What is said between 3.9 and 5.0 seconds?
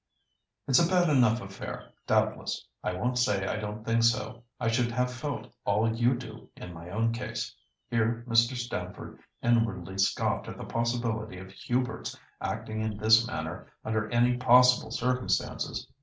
so. I should